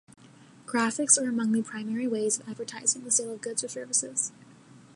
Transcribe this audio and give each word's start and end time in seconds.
Graphics 0.65 1.21
are 1.21 1.29
among 1.29 1.51
the 1.51 1.61
primary 1.61 2.07
ways 2.07 2.39
of 2.39 2.49
advertising 2.49 3.03
the 3.03 3.11
sale 3.11 3.33
of 3.33 3.41
goods 3.41 3.63
or 3.63 3.67
services. 3.67 4.31